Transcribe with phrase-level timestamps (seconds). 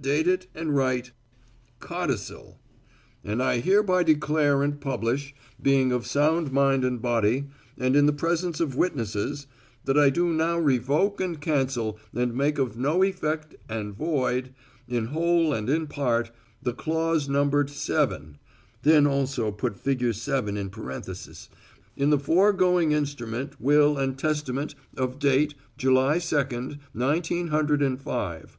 [0.00, 1.10] "Date it and write:
[1.80, 2.60] Codicil.
[3.24, 8.12] And I hereby declare and publish, being of sound mind and body, and in the
[8.12, 9.48] presence of witnesses,
[9.86, 14.54] that I do now revoke and cancel and make of no effect and void,
[14.86, 16.30] in whole and in part,
[16.62, 18.38] the clause numbered seven
[18.84, 21.48] then put also figure seven in parenthesis
[21.96, 28.56] in the foregoing instrument, will and testament of date July second, nineteen hundred and five.